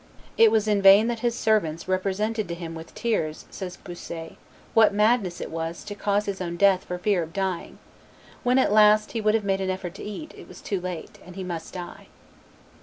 It 0.35 0.49
was 0.51 0.67
in 0.67 0.81
vain 0.81 1.05
that 1.09 1.19
his 1.19 1.35
servants 1.37 1.87
"represented 1.87 2.47
to 2.47 2.55
him 2.55 2.73
with 2.73 2.95
tears," 2.95 3.45
says 3.51 3.77
Bossuet, 3.77 4.35
"what 4.73 4.95
madness 4.95 5.39
it 5.39 5.51
was 5.51 5.83
to 5.83 5.93
cause 5.93 6.25
his 6.25 6.41
own 6.41 6.57
death 6.57 6.85
for 6.85 6.97
fear 6.97 7.21
of 7.21 7.33
dying; 7.33 7.77
when 8.41 8.57
at 8.57 8.73
last 8.73 9.11
he 9.11 9.21
would 9.21 9.35
have 9.35 9.43
made 9.45 9.61
an 9.61 9.69
effort 9.69 9.93
to 9.93 10.03
eat, 10.03 10.33
it 10.35 10.47
was 10.47 10.59
too 10.59 10.81
late, 10.81 11.19
and 11.23 11.35
he 11.35 11.43
must 11.43 11.75
die." 11.75 12.07